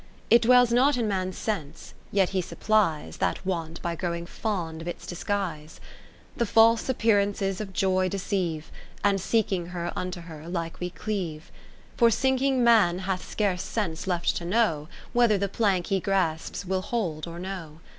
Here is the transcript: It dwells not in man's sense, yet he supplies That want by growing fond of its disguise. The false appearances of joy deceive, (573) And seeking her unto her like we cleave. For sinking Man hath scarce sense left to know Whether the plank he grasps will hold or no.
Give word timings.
It 0.31 0.41
dwells 0.41 0.73
not 0.73 0.97
in 0.97 1.07
man's 1.07 1.37
sense, 1.37 1.93
yet 2.11 2.29
he 2.29 2.41
supplies 2.41 3.17
That 3.17 3.45
want 3.45 3.79
by 3.83 3.93
growing 3.95 4.25
fond 4.25 4.81
of 4.81 4.87
its 4.87 5.05
disguise. 5.05 5.79
The 6.35 6.47
false 6.47 6.89
appearances 6.89 7.61
of 7.61 7.71
joy 7.71 8.09
deceive, 8.09 8.71
(573) 9.03 9.09
And 9.11 9.21
seeking 9.21 9.65
her 9.73 9.93
unto 9.95 10.21
her 10.21 10.49
like 10.49 10.79
we 10.79 10.89
cleave. 10.89 11.51
For 11.97 12.09
sinking 12.09 12.63
Man 12.63 12.97
hath 13.05 13.29
scarce 13.29 13.61
sense 13.61 14.07
left 14.07 14.35
to 14.37 14.43
know 14.43 14.87
Whether 15.13 15.37
the 15.37 15.47
plank 15.47 15.85
he 15.85 15.99
grasps 15.99 16.65
will 16.65 16.81
hold 16.81 17.27
or 17.27 17.37
no. 17.37 17.79